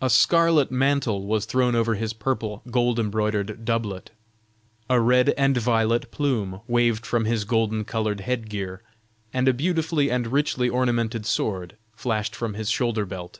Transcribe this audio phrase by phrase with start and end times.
[0.00, 4.10] A scarlet mantle was thrown over his purple gold embroidered doublet;
[4.90, 8.82] a red and violet plume waved from his golden colored head gear;
[9.32, 13.38] and a beautifully and richly ornamented sword flashed from his shoulder belt.